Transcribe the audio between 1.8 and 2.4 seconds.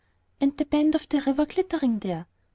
there!